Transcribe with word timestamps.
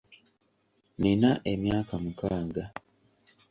Nnina 0.97 1.31
emyaka 1.53 1.93
mukaaga. 2.03 2.65